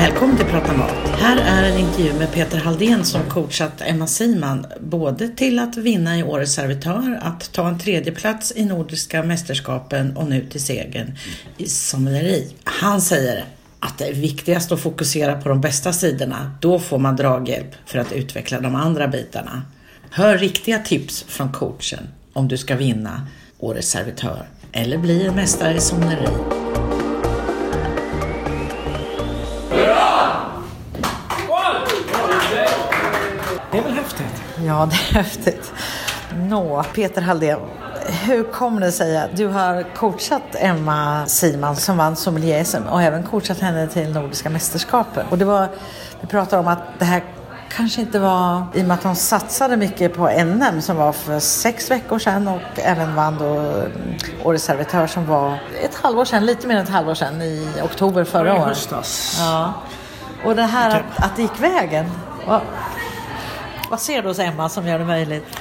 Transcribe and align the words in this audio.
Välkommen 0.00 0.36
till 0.36 0.46
Prata 0.46 0.72
Mat. 0.76 1.08
Här 1.08 1.36
är 1.36 1.70
en 1.70 1.78
intervju 1.78 2.12
med 2.12 2.32
Peter 2.32 2.58
Halldén 2.58 3.04
som 3.04 3.20
coachat 3.22 3.72
Emma 3.80 4.06
Siman 4.06 4.66
både 4.80 5.28
till 5.28 5.58
att 5.58 5.76
vinna 5.76 6.18
i 6.18 6.22
Årets 6.22 6.52
servitör, 6.52 7.20
att 7.22 7.52
ta 7.52 7.68
en 7.68 7.78
tredjeplats 7.78 8.52
i 8.56 8.64
Nordiska 8.64 9.22
mästerskapen 9.22 10.16
och 10.16 10.28
nu 10.28 10.46
till 10.46 10.60
segern 10.60 11.12
i 11.56 11.66
sommelieri. 11.66 12.52
Han 12.64 13.00
säger 13.00 13.44
att 13.80 13.98
det 13.98 14.04
är 14.04 14.14
viktigast 14.14 14.72
att 14.72 14.80
fokusera 14.80 15.40
på 15.40 15.48
de 15.48 15.60
bästa 15.60 15.92
sidorna. 15.92 16.54
Då 16.60 16.78
får 16.78 16.98
man 16.98 17.16
draghjälp 17.16 17.74
för 17.86 17.98
att 17.98 18.12
utveckla 18.12 18.60
de 18.60 18.74
andra 18.74 19.08
bitarna. 19.08 19.62
Hör 20.10 20.38
riktiga 20.38 20.78
tips 20.78 21.24
från 21.28 21.52
coachen 21.52 22.08
om 22.32 22.48
du 22.48 22.56
ska 22.56 22.76
vinna 22.76 23.26
Årets 23.58 23.88
servitör 23.88 24.48
eller 24.72 24.98
bli 24.98 25.26
en 25.26 25.34
mästare 25.34 25.76
i 25.76 25.80
sommelieri. 25.80 26.69
Ja, 34.66 34.88
det 34.90 34.96
är 34.96 35.22
häftigt. 35.22 35.72
Nå, 36.36 36.82
Peter 36.94 37.22
Halldén. 37.22 37.58
Hur 38.24 38.44
kommer 38.44 38.80
det 38.80 38.92
sig 38.92 39.18
att 39.18 39.36
du 39.36 39.46
har 39.46 39.94
coachat 39.94 40.42
Emma 40.54 41.26
Siman 41.26 41.76
som 41.76 41.96
vann 41.96 42.16
sommelier 42.16 42.66
och 42.90 43.02
även 43.02 43.22
coachat 43.22 43.58
henne 43.60 43.86
till 43.86 44.12
Nordiska 44.12 44.50
mästerskapen? 44.50 45.26
Och 45.30 45.38
det 45.38 45.44
var, 45.44 45.68
vi 46.20 46.26
pratade 46.26 46.60
om 46.60 46.68
att 46.68 46.82
det 46.98 47.04
här 47.04 47.22
kanske 47.76 48.00
inte 48.00 48.18
var, 48.18 48.66
i 48.74 48.82
och 48.82 48.86
med 48.86 48.94
att 48.94 49.02
hon 49.04 49.16
satsade 49.16 49.76
mycket 49.76 50.14
på 50.14 50.28
NM 50.44 50.82
som 50.82 50.96
var 50.96 51.12
för 51.12 51.38
sex 51.38 51.90
veckor 51.90 52.18
sedan 52.18 52.48
och 52.48 52.60
även 52.76 53.14
vann 53.14 53.38
då 53.38 53.72
Årets 54.44 54.64
servitör 54.64 55.06
som 55.06 55.26
var 55.26 55.58
ett 55.84 55.94
halvår 55.94 56.24
sedan, 56.24 56.46
lite 56.46 56.66
mer 56.66 56.76
än 56.76 56.82
ett 56.82 56.88
halvår 56.88 57.14
sedan 57.14 57.42
i 57.42 57.68
oktober 57.82 58.24
förra 58.24 58.52
året. 58.52 58.62
I 58.62 58.68
höstas. 58.68 59.36
Ja. 59.40 59.72
Och 60.44 60.56
det 60.56 60.62
här 60.62 60.90
att, 60.90 61.24
att 61.24 61.36
det 61.36 61.42
gick 61.42 61.60
vägen. 61.60 62.10
Vad, 62.46 62.60
vad 63.90 64.00
ser 64.00 64.22
du 64.22 64.28
hos 64.28 64.38
Emma 64.38 64.68
som 64.68 64.86
gör 64.86 64.98
det 64.98 65.04
möjligt? 65.04 65.60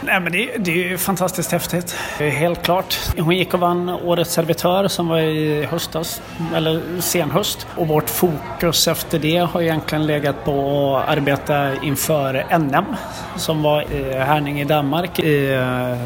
Nej, 0.00 0.20
men 0.20 0.32
det, 0.32 0.56
det 0.58 0.70
är 0.70 0.88
ju 0.88 0.98
fantastiskt 0.98 1.52
häftigt. 1.52 1.92
Helt 2.18 2.62
klart. 2.62 2.98
Hon 3.18 3.36
gick 3.36 3.54
och 3.54 3.60
vann 3.60 3.88
Årets 3.88 4.32
servitör 4.32 4.88
som 4.88 5.08
var 5.08 5.18
i 5.18 5.64
höstas, 5.64 6.22
eller 6.54 7.00
senhöst. 7.00 7.66
Och 7.76 7.88
vårt 7.88 8.10
fokus 8.10 8.88
efter 8.88 9.18
det 9.18 9.36
har 9.36 9.62
egentligen 9.62 10.06
legat 10.06 10.44
på 10.44 10.96
att 10.96 11.08
arbeta 11.08 11.82
inför 11.82 12.58
NM 12.58 12.96
som 13.36 13.62
var 13.62 13.92
i 13.92 14.12
Härning 14.12 14.60
i 14.60 14.64
Danmark 14.64 15.18
i, 15.18 15.58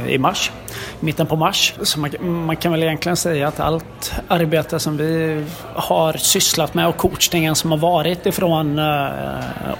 i 0.08 0.18
mars 0.18 0.52
mitten 1.00 1.26
på 1.26 1.36
mars. 1.36 1.74
Så 1.82 2.00
man, 2.00 2.10
man, 2.20 2.56
kan 2.56 2.72
väl 2.72 2.82
egentligen 2.82 3.16
säga 3.16 3.48
att 3.48 3.60
allt 3.60 4.12
arbete 4.28 4.78
som 4.78 4.96
vi 4.96 5.44
har 5.74 6.12
sysslat 6.12 6.74
med 6.74 6.88
och 6.88 6.96
coachningen 6.96 7.54
som 7.54 7.70
har 7.70 7.78
varit 7.78 8.26
ifrån 8.26 8.78
eh, 8.78 9.04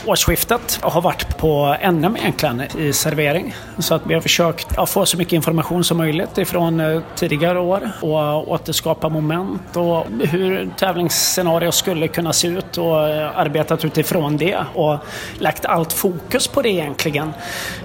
årsskiftet 0.06 0.78
har 0.83 1.00
varit 1.00 1.39
på 1.39 1.77
NM 1.92 2.17
egentligen 2.17 2.62
i 2.78 2.92
servering. 2.92 3.55
Så 3.78 3.95
att 3.95 4.03
vi 4.06 4.15
har 4.15 4.20
försökt 4.20 4.69
ja, 4.77 4.87
få 4.87 5.06
så 5.06 5.17
mycket 5.17 5.33
information 5.33 5.84
som 5.84 5.97
möjligt 5.97 6.39
ifrån 6.39 6.81
eh, 6.81 7.00
tidigare 7.15 7.59
år 7.59 7.91
och 8.00 8.50
återskapa 8.53 9.09
moment 9.09 9.77
och 9.77 10.06
hur 10.31 10.70
tävlingsscenarier 10.77 11.70
skulle 11.70 12.09
kunna 12.09 12.33
se 12.33 12.48
ut 12.48 12.78
och 12.78 13.09
eh, 13.09 13.39
arbetat 13.39 13.84
utifrån 13.84 14.37
det 14.37 14.59
och 14.75 14.98
lagt 15.39 15.65
allt 15.65 15.92
fokus 15.92 16.48
på 16.48 16.62
det 16.62 16.69
egentligen. 16.69 17.33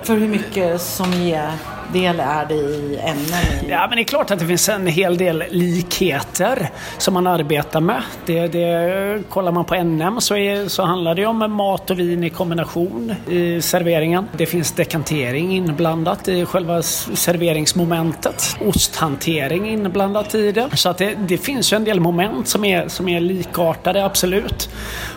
För 0.03 0.13
hur 0.13 0.27
mycket 0.27 0.81
som 0.81 1.13
ger 1.13 1.51
del 1.93 2.19
är 2.19 2.45
det 2.45 2.55
i 2.55 2.99
ämnen? 3.03 3.69
Ja, 3.69 3.87
men 3.89 3.95
det 3.95 4.01
är 4.01 4.03
klart 4.03 4.31
att 4.31 4.39
det 4.39 4.45
finns 4.45 4.69
en 4.69 4.87
hel 4.87 5.17
del 5.17 5.43
likheter 5.49 6.69
som 6.97 7.13
man 7.13 7.27
arbetar 7.27 7.81
med. 7.81 8.01
Det, 8.25 8.47
det, 8.47 9.23
kollar 9.29 9.51
man 9.51 9.65
på 9.65 9.83
NM 9.83 10.21
så, 10.21 10.35
är, 10.35 10.67
så 10.67 10.83
handlar 10.83 11.15
det 11.15 11.25
om 11.25 11.51
mat 11.51 11.89
och 11.89 11.99
vin 11.99 12.23
i 12.23 12.29
kombination 12.29 13.13
i 13.29 13.61
serveringen. 13.61 14.27
Det 14.37 14.45
finns 14.45 14.71
dekantering 14.71 15.55
inblandat 15.55 16.27
i 16.27 16.45
själva 16.45 16.81
serveringsmomentet. 16.81 18.57
Osthantering 18.61 19.69
inblandat 19.69 20.35
i 20.35 20.51
det. 20.51 20.69
Så 20.73 20.89
att 20.89 20.97
det, 20.97 21.15
det 21.27 21.37
finns 21.37 21.73
ju 21.73 21.77
en 21.77 21.83
del 21.83 21.99
moment 21.99 22.47
som 22.47 22.65
är, 22.65 22.87
som 22.87 23.09
är 23.09 23.19
likartade, 23.19 24.05
absolut. 24.05 24.69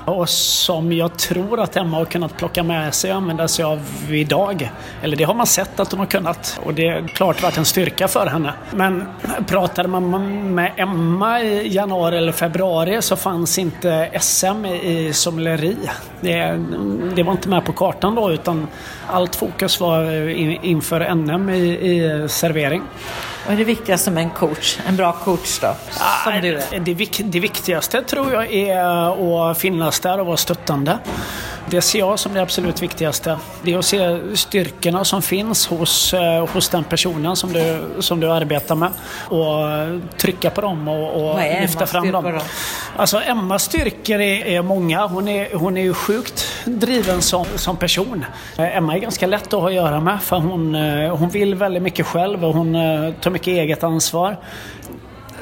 Och 0.05 0.29
som 0.29 0.93
jag 0.93 1.19
tror 1.19 1.61
att 1.61 1.77
Emma 1.77 1.97
har 1.97 2.05
kunnat 2.05 2.37
plocka 2.37 2.63
med 2.63 2.95
sig 2.95 3.11
och 3.11 3.17
använda 3.17 3.49
sig 3.49 3.65
av 3.65 3.81
idag. 4.11 4.71
Eller 5.03 5.17
det 5.17 5.25
har 5.25 5.35
man 5.35 5.47
sett 5.47 5.81
att 5.81 5.91
de 5.91 5.99
har 5.99 6.07
kunnat 6.07 6.61
och 6.65 6.75
det 6.75 6.89
är 6.89 7.09
klart 7.09 7.43
varit 7.43 7.59
en 7.59 7.65
styrka 7.65 8.09
för 8.09 8.27
henne. 8.27 8.53
Men 8.71 9.05
pratade 9.47 9.89
man 9.89 10.55
med 10.55 10.73
Emma 10.77 11.43
i 11.43 11.69
januari 11.75 12.17
eller 12.17 12.33
februari 12.33 13.03
så 13.03 13.17
fanns 13.17 13.59
inte 13.59 14.11
SM 14.21 14.65
i 14.67 15.13
sommeleri. 15.13 15.77
Det, 16.21 16.65
det 17.17 17.23
var 17.23 17.33
inte 17.33 17.49
med 17.49 17.65
på 17.65 17.73
kartan 17.73 18.15
då 18.15 18.33
utan 18.33 18.67
allt 19.07 19.37
fokus 19.37 19.81
var 19.81 20.29
inför 20.65 21.15
NM 21.15 21.51
i, 21.51 21.61
i 21.61 22.29
servering. 22.29 22.83
Vad 23.45 23.55
är 23.55 23.59
det 23.59 23.65
viktigaste 23.65 24.11
med 24.11 24.23
en 24.23 24.31
coach? 24.31 24.79
En 24.87 24.97
bra 24.97 25.13
coach 25.13 25.59
då? 25.61 25.75
Som 26.25 26.41
du 26.43 26.57
är. 26.57 26.81
Det, 26.81 27.23
det 27.23 27.41
viktigaste 27.41 28.03
tror 28.03 28.33
jag 28.33 28.53
är 28.53 29.51
att 29.51 29.59
finnas 29.59 30.01
där 30.01 30.21
och 30.21 30.27
vara 30.27 30.37
stöttande. 30.37 30.99
Det 31.67 31.83
ser 31.83 31.99
jag 31.99 32.19
som 32.19 32.35
det 32.35 32.43
absolut 32.43 32.83
viktigaste. 32.83 33.39
Det 33.63 33.73
är 33.73 33.79
att 33.79 33.85
se 33.85 34.19
styrkorna 34.35 35.05
som 35.05 35.23
finns 35.23 35.67
hos, 35.67 36.15
eh, 36.15 36.47
hos 36.47 36.69
den 36.69 36.85
personen 36.85 37.37
som 37.37 37.53
du, 37.53 37.83
som 38.01 38.21
du 38.21 38.31
arbetar 38.31 38.75
med 38.75 38.91
och 39.29 39.67
trycka 40.19 40.51
på 40.51 40.61
dem 40.61 40.89
och, 40.89 41.31
och 41.31 41.41
lyfta 41.61 41.87
fram 41.87 42.13
dem. 42.13 42.25
Då? 42.25 42.41
Alltså 42.97 43.21
Emmas 43.21 43.63
styrkor 43.63 44.21
är, 44.21 44.47
är, 44.47 44.63
många. 44.63 45.07
Hon 45.07 45.29
är, 45.29 45.55
hon 45.55 45.77
är 45.77 45.83
ju 45.83 45.95
sjukt 45.95 46.52
driven 46.65 47.23
som, 47.23 47.45
som 47.57 47.77
person. 47.77 48.25
Eh, 48.59 48.77
Emma 48.77 48.95
är 48.95 48.99
ganska 48.99 49.27
lätt 49.27 49.47
att 49.47 49.61
ha 49.61 49.69
att 49.69 49.75
göra 49.75 50.01
med 50.01 50.23
för 50.23 50.37
hon, 50.37 50.75
eh, 50.75 51.17
hon 51.17 51.29
vill 51.29 51.55
väldigt 51.55 51.83
mycket 51.83 52.07
själv 52.07 52.45
och 52.45 52.55
hon 52.55 52.75
eh, 52.75 53.13
tar 53.13 53.31
mycket 53.31 53.49
eget 53.49 53.85
ansvar. 53.85 54.37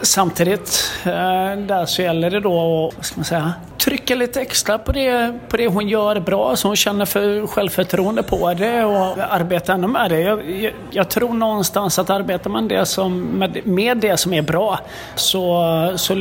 Samtidigt 0.02 0.90
där 1.04 1.86
så 1.86 2.02
gäller 2.02 2.30
det 2.30 2.40
då 2.40 2.88
att, 2.88 2.96
vad 2.96 3.04
ska 3.04 3.16
man 3.16 3.24
säga, 3.24 3.52
trycka 3.84 4.14
lite 4.14 4.40
extra 4.40 4.78
på 4.78 4.92
det, 4.92 5.38
på 5.48 5.56
det 5.56 5.68
hon 5.68 5.88
gör 5.88 6.20
bra 6.20 6.56
så 6.56 6.68
hon 6.68 6.76
känner 6.76 7.04
för 7.04 7.46
självförtroende 7.46 8.22
på 8.22 8.54
det 8.54 8.84
och 8.84 9.18
arbeta 9.18 9.72
ännu 9.72 9.86
med 9.86 10.10
det. 10.10 10.20
Jag, 10.20 10.50
jag, 10.50 10.72
jag, 10.90 11.08
tror 11.08 11.34
någonstans 11.34 11.98
att 11.98 12.10
arbetar 12.10 12.50
man 12.50 12.68
det 12.68 12.86
som, 12.86 13.20
med, 13.20 13.66
med 13.66 13.98
det 13.98 14.16
som 14.16 14.34
är 14.34 14.42
bra 14.42 14.78
så, 15.14 15.92
så 15.96 16.14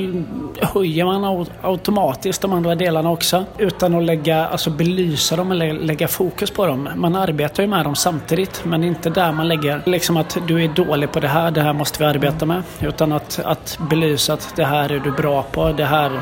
höjer 0.62 1.06
man 1.06 1.46
automatiskt 1.62 2.42
de 2.42 2.54
andra 2.54 2.76
delarna 2.76 3.12
också 3.12 3.46
utan 3.58 3.96
att 3.96 4.04
lägga, 4.04 4.48
alltså 4.48 4.70
belysa 4.70 5.36
dem 5.36 5.52
eller 5.52 5.74
lägga 5.74 6.08
fokus 6.08 6.52
på 6.52 6.66
dem. 6.66 6.90
Man 6.96 7.16
arbetar 7.16 7.64
ju 7.64 7.70
med 7.70 7.86
dem 7.86 7.96
samtidigt 7.96 8.62
men 8.66 8.84
inte 8.84 9.10
där 9.10 9.32
man 9.32 9.48
lägger 9.48 9.82
liksom 9.86 10.18
att 10.18 10.38
du 10.48 10.64
är 10.64 10.68
dålig 10.68 11.12
på 11.12 11.20
det 11.20 11.28
här, 11.28 11.52
det 11.52 11.62
här 11.62 11.74
måste 11.74 12.04
vi 12.04 12.10
arbeta 12.10 12.46
med. 12.46 12.64
Utan 12.80 13.12
att, 13.12 13.40
att 13.44 13.78
belysa 13.90 14.34
att 14.34 14.54
det 14.56 14.66
här 14.66 14.92
är 14.92 15.00
du 15.00 15.12
bra 15.12 15.44
på, 15.44 15.72
det 15.72 15.86
här, 15.86 16.22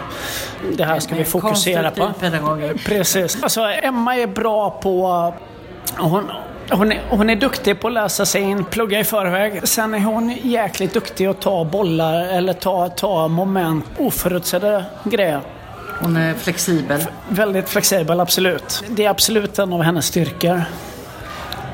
det 0.78 0.84
här 0.84 1.00
ska 1.00 1.16
vi 1.16 1.26
fokusera 1.27 1.91
på. 1.91 2.11
Precis. 2.85 3.43
Alltså, 3.43 3.61
Emma 3.61 4.15
är 4.15 4.27
bra 4.27 4.69
på... 4.69 5.33
Hon, 5.97 6.31
hon 6.71 6.91
är, 6.91 7.01
hon 7.09 7.29
är 7.29 7.35
duktig 7.35 7.79
på 7.79 7.88
att 7.88 7.93
läsa 7.93 8.25
sig 8.25 8.41
in, 8.41 8.65
plugga 8.65 8.99
i 8.99 9.03
förväg. 9.03 9.67
Sen 9.67 9.93
är 9.93 9.99
hon 9.99 10.29
jäkligt 10.41 10.93
duktig 10.93 11.25
att 11.25 11.41
ta 11.41 11.63
bollar 11.65 12.23
eller 12.23 12.53
ta, 12.53 12.89
ta 12.89 13.27
moment, 13.27 13.85
oförutsedda 13.97 14.85
grejer. 15.03 15.41
Hon 16.01 16.17
är 16.17 16.33
flexibel? 16.33 17.01
F 17.01 17.07
väldigt 17.29 17.69
flexibel, 17.69 18.19
absolut. 18.19 18.83
Det 18.88 19.05
är 19.05 19.09
absolut 19.09 19.59
en 19.59 19.73
av 19.73 19.81
hennes 19.81 20.05
styrkor. 20.05 20.63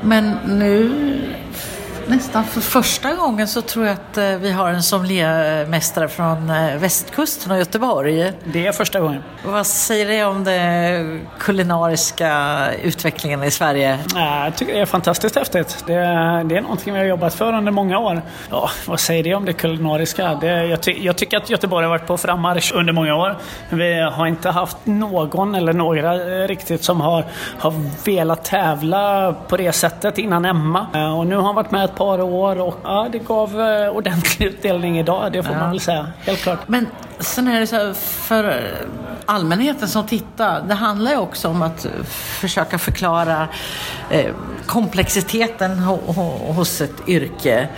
Men 0.00 0.38
nu 0.46 0.90
nästan 2.08 2.44
för 2.44 2.60
första 2.60 3.14
gången 3.14 3.48
så 3.48 3.62
tror 3.62 3.86
jag 3.86 3.94
att 3.94 4.18
eh, 4.18 4.36
vi 4.36 4.52
har 4.52 4.68
en 4.68 4.82
sommeliermästare 4.82 6.08
från 6.08 6.50
eh, 6.50 6.76
västkusten 6.76 7.52
och 7.52 7.58
Göteborg. 7.58 8.32
Det 8.44 8.66
är 8.66 8.72
första 8.72 9.00
gången. 9.00 9.22
Vad 9.44 9.66
säger 9.66 10.06
det 10.06 10.24
om 10.24 10.44
den 10.44 11.26
kulinariska 11.38 12.58
utvecklingen 12.82 13.42
i 13.42 13.50
Sverige? 13.50 13.98
Jag 14.14 14.56
tycker 14.56 14.74
det 14.74 14.80
är 14.80 14.86
fantastiskt 14.86 15.36
häftigt. 15.36 15.84
Det 15.86 15.94
är, 15.94 16.44
det 16.44 16.56
är 16.56 16.60
någonting 16.60 16.92
vi 16.92 16.98
har 16.98 17.06
jobbat 17.06 17.34
för 17.34 17.52
under 17.52 17.72
många 17.72 17.98
år. 17.98 18.22
Ja, 18.50 18.70
vad 18.86 19.00
säger 19.00 19.24
det 19.24 19.34
om 19.34 19.44
det 19.44 19.52
kulinariska? 19.52 20.34
Det, 20.34 20.66
jag, 20.66 20.82
ty, 20.82 20.92
jag 21.00 21.16
tycker 21.16 21.36
att 21.36 21.50
Göteborg 21.50 21.84
har 21.84 21.90
varit 21.90 22.06
på 22.06 22.16
frammarsch 22.16 22.72
under 22.74 22.92
många 22.92 23.14
år. 23.14 23.36
Vi 23.70 24.00
har 24.00 24.26
inte 24.26 24.50
haft 24.50 24.76
någon 24.84 25.54
eller 25.54 25.72
några 25.72 26.14
riktigt 26.46 26.84
som 26.84 27.00
har, 27.00 27.24
har 27.58 27.74
velat 28.04 28.44
tävla 28.44 29.32
på 29.48 29.56
det 29.56 29.72
sättet 29.72 30.18
innan 30.18 30.44
Emma. 30.44 30.86
Eh, 30.94 31.18
och 31.18 31.26
nu 31.26 31.36
har 31.36 31.42
han 31.42 31.54
varit 31.54 31.70
med 31.70 31.93
ett 31.94 31.98
par 31.98 32.20
år 32.20 32.60
och 32.60 32.80
ja, 32.82 33.08
det 33.12 33.18
gav 33.18 33.60
eh, 33.60 33.88
ordentlig 33.88 34.46
utdelning 34.46 34.98
idag, 34.98 35.32
det 35.32 35.42
får 35.42 35.52
ja. 35.52 35.58
man 35.60 35.70
väl 35.70 35.80
säga. 35.80 36.06
Helt 36.26 36.42
klart. 36.42 36.58
Men 36.66 36.86
sen 37.18 37.48
är 37.48 37.60
det 37.60 37.66
så 37.66 37.76
här, 37.76 37.92
för 37.94 38.62
allmänheten 39.26 39.88
som 39.88 40.06
tittar, 40.06 40.62
det 40.68 40.74
handlar 40.74 41.10
ju 41.10 41.16
också 41.16 41.48
om 41.48 41.62
att 41.62 41.86
försöka 42.12 42.78
förklara 42.78 43.48
eh, 44.10 44.32
komplexiteten 44.66 45.78
hos 45.78 46.80
ett 46.80 47.08
yrke. 47.08 47.68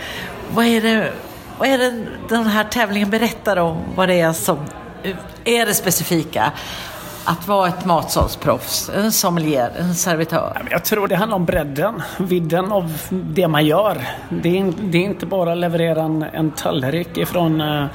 Vad 0.53 0.65
är 0.65 0.81
det, 0.81 1.11
vad 1.57 1.67
är 1.67 1.77
det 1.77 2.05
den 2.29 2.45
här 2.45 2.63
tävlingen 2.63 3.09
berättar 3.09 3.57
om? 3.57 3.77
Vad 3.95 4.09
det 4.09 4.19
är 4.19 4.33
som 4.33 4.57
är 5.45 5.65
det 5.65 5.73
specifika? 5.73 6.51
Att 7.27 7.47
vara 7.47 7.67
ett 7.67 7.85
matsalsproffs, 7.85 8.89
en 8.89 9.11
sommelier, 9.11 9.71
en 9.79 9.95
servitör? 9.95 10.67
Jag 10.71 10.85
tror 10.85 11.07
det 11.07 11.15
handlar 11.15 11.35
om 11.35 11.45
bredden, 11.45 12.01
vidden 12.17 12.71
av 12.71 12.97
det 13.11 13.47
man 13.47 13.65
gör. 13.65 14.07
Det 14.29 14.59
är, 14.59 14.73
det 14.79 14.97
är 14.97 15.01
inte 15.01 15.25
bara 15.25 15.51
att 15.51 15.57
leverera 15.57 16.01
en, 16.01 16.23
en 16.23 16.51
tallrik 16.51 17.17
ifrån 17.17 17.61
eh, 17.61 17.85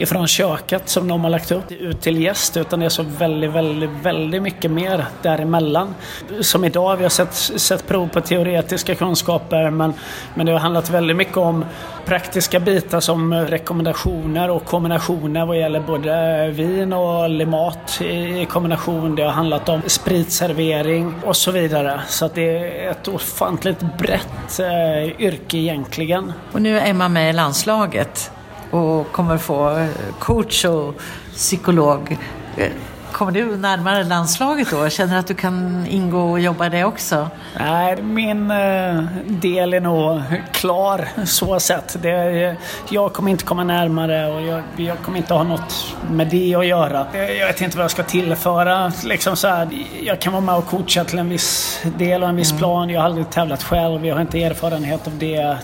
ifrån 0.00 0.26
köket 0.26 0.88
som 0.88 1.08
de 1.08 1.20
har 1.20 1.30
lagt 1.30 1.50
upp 1.50 1.72
ut 1.72 2.00
till 2.00 2.22
gäst 2.22 2.56
utan 2.56 2.80
det 2.80 2.86
är 2.86 2.90
så 2.90 3.02
väldigt, 3.02 3.50
väldigt, 3.50 3.90
väldigt 4.02 4.42
mycket 4.42 4.70
mer 4.70 5.06
däremellan. 5.22 5.94
Som 6.40 6.64
idag, 6.64 6.96
vi 6.96 7.02
har 7.02 7.10
sett, 7.10 7.34
sett 7.34 7.86
prov 7.86 8.08
på 8.08 8.20
teoretiska 8.20 8.94
kunskaper 8.94 9.70
men, 9.70 9.92
men 10.34 10.46
det 10.46 10.52
har 10.52 10.58
handlat 10.58 10.90
väldigt 10.90 11.16
mycket 11.16 11.36
om 11.36 11.64
praktiska 12.04 12.60
bitar 12.60 13.00
som 13.00 13.34
rekommendationer 13.34 14.50
och 14.50 14.64
kombinationer 14.64 15.46
vad 15.46 15.58
gäller 15.58 15.80
både 15.80 16.48
vin 16.50 16.92
och 16.92 17.30
mat 17.48 18.00
i 18.00 18.46
kombination. 18.50 19.16
Det 19.16 19.22
har 19.22 19.30
handlat 19.30 19.68
om 19.68 19.82
spritservering 19.86 21.14
och 21.24 21.36
så 21.36 21.50
vidare. 21.50 22.00
Så 22.08 22.24
att 22.24 22.34
det 22.34 22.58
är 22.58 22.90
ett 22.90 23.08
ofantligt 23.08 23.80
brett 23.98 24.60
eh, 24.60 25.20
yrke 25.20 25.56
egentligen. 25.56 26.32
Och 26.52 26.62
nu 26.62 26.78
är 26.78 26.90
Emma 26.90 27.08
med 27.08 27.30
i 27.30 27.32
landslaget 27.32 28.30
och 28.70 29.12
kommer 29.12 29.38
få 29.38 29.70
eh, 29.70 29.88
coach 30.18 30.64
och 30.64 30.94
psykolog. 31.32 32.18
Eh, 32.56 32.72
Kommer 33.12 33.32
du 33.32 33.56
närmare 33.56 34.04
landslaget 34.04 34.70
då? 34.70 34.88
Känner 34.88 35.12
du 35.12 35.18
att 35.18 35.26
du 35.26 35.34
kan 35.34 35.86
ingå 35.86 36.30
och 36.30 36.40
jobba 36.40 36.68
det 36.68 36.84
också? 36.84 37.28
Nej, 37.58 38.02
min 38.02 38.50
eh, 38.50 39.02
del 39.26 39.74
är 39.74 39.80
nog 39.80 40.22
klar 40.52 41.08
så 41.24 41.60
sett. 41.60 42.02
Det, 42.02 42.56
jag 42.90 43.12
kommer 43.12 43.30
inte 43.30 43.44
komma 43.44 43.64
närmare 43.64 44.32
och 44.32 44.42
jag, 44.42 44.62
jag, 44.76 44.98
kommer 44.98 45.18
inte 45.18 45.34
ha 45.34 45.42
något 45.42 45.94
med 46.10 46.26
det 46.26 46.54
att 46.54 46.66
göra. 46.66 47.06
Jag 47.12 47.46
vet 47.46 47.60
inte 47.60 47.76
vad 47.76 47.84
jag 47.84 47.90
ska 47.90 48.02
tillföra. 48.02 48.92
Liksom 49.04 49.36
så 49.36 49.48
här, 49.48 49.68
jag 50.02 50.20
kan 50.20 50.32
vara 50.32 50.44
med 50.44 50.54
och 50.54 50.66
coacha 50.66 51.04
till 51.04 51.18
en 51.18 51.28
viss 51.28 51.80
del 51.98 52.22
och 52.22 52.28
en 52.28 52.36
viss 52.36 52.50
mm. 52.50 52.58
plan. 52.58 52.90
Jag 52.90 53.00
har 53.00 53.06
aldrig 53.06 53.30
tävlat 53.30 53.62
själv. 53.62 54.06
Jag 54.06 54.14
har 54.14 54.20
inte 54.20 54.42
erfarenhet 54.42 55.06
av 55.06 55.18
det. 55.18 55.56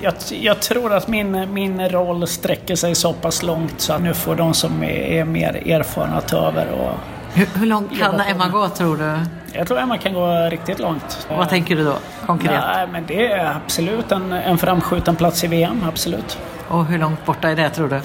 Jag, 0.00 0.14
jag, 0.40 0.60
tror 0.60 0.92
att 0.92 1.08
min, 1.08 1.54
min 1.54 1.88
roll 1.88 2.26
sträcker 2.26 2.76
sig 2.76 2.94
så 2.94 3.12
pass 3.12 3.42
långt 3.42 3.80
så 3.80 3.92
att 3.92 4.02
nu 4.02 4.14
får 4.14 4.34
de 4.34 4.54
som 4.54 4.82
är, 4.82 4.88
är 4.88 5.24
mer 5.24 5.62
erfarna 5.66 6.20
ta 6.20 6.36
över 6.36 6.66
och 6.70 6.93
hur, 7.34 7.58
hur 7.58 7.66
långt 7.66 7.98
kan 7.98 8.20
Emma 8.20 8.48
gå 8.48 8.68
tror 8.68 8.96
du? 8.96 9.18
Jag 9.52 9.66
tror 9.68 9.78
Emma 9.78 9.98
kan 9.98 10.14
gå 10.14 10.48
riktigt 10.50 10.78
långt. 10.78 11.26
Vad 11.30 11.48
tänker 11.48 11.76
du 11.76 11.84
då 11.84 11.96
konkret? 12.26 12.60
Nej, 12.66 12.86
men 12.92 13.06
det 13.06 13.32
är 13.32 13.56
absolut 13.64 14.12
en, 14.12 14.32
en 14.32 14.58
framskjuten 14.58 15.16
plats 15.16 15.44
i 15.44 15.46
VM, 15.46 15.84
absolut. 15.88 16.38
Och 16.68 16.86
hur 16.86 16.98
långt 16.98 17.26
borta 17.26 17.50
är 17.50 17.56
det 17.56 17.70
tror 17.70 17.88
du? 17.88 18.00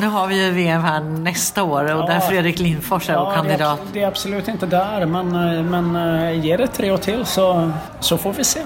Nu 0.00 0.06
har 0.06 0.26
vi 0.26 0.44
ju 0.44 0.50
VM 0.50 0.82
här 0.82 1.00
nästa 1.00 1.62
år 1.62 1.84
och 1.84 1.90
ja, 1.90 2.06
där 2.06 2.20
Fredrik 2.20 2.58
Lindfors 2.58 3.08
är 3.08 3.12
ja, 3.12 3.32
kandidat. 3.34 3.80
Det 3.84 3.88
är, 3.88 3.92
det 3.92 4.02
är, 4.02 4.08
absolut 4.08 4.48
inte 4.48 4.66
där 4.66 5.06
men, 5.06 5.28
men 5.70 5.96
eh, 5.96 6.44
ge 6.44 6.56
det 6.56 6.66
tre 6.66 6.90
år 6.90 6.98
till 6.98 7.26
så, 7.26 7.72
så 8.00 8.18
får 8.18 8.32
vi 8.32 8.44
se. 8.44 8.60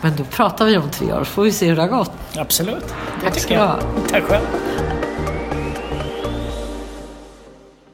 Men 0.00 0.16
då 0.16 0.24
pratar 0.24 0.64
vi 0.64 0.76
om 0.76 0.90
tre 0.90 1.12
år 1.12 1.18
så 1.18 1.24
får 1.24 1.42
vi 1.42 1.52
se 1.52 1.68
hur 1.68 1.76
det 1.76 1.82
har 1.82 1.88
gått. 1.88 2.12
Absolut, 2.36 2.94
det 3.20 3.24
Tack 3.24 3.34
tycker 3.34 3.54
jag. 3.54 3.76
Tack 4.10 4.22
själv. 4.22 4.44